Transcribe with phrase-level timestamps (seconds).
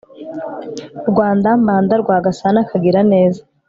[1.09, 3.41] Rwanda Mbanda Rwagasana Kagiraneza